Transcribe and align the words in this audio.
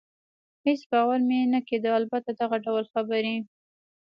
هېڅ 0.65 0.81
باور 0.91 1.19
مې 1.27 1.39
نه 1.53 1.59
کېده، 1.67 1.89
البته 1.99 2.29
دغه 2.39 2.57
ډول 2.65 2.85
خبرې. 2.93 3.35